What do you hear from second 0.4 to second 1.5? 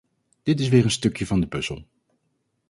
Dit is weer een stukje van de